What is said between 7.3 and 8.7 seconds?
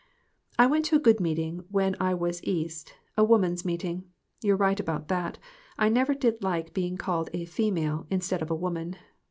a "female," instead of a